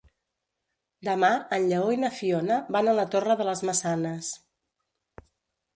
[1.07, 4.33] Demà en Lleó i na Fiona van a la Torre de les Maçanes.